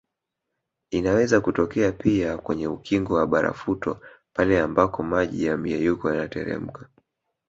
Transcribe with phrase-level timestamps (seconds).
[0.91, 3.99] Inaweza kutokea pia kwenye ukingo wa barafuto
[4.33, 6.85] pale ambako maji ya myeyuko yanateremka